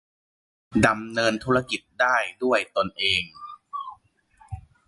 [0.85, 3.23] ดำเนินธุรกิจได้ด้วยตนเอง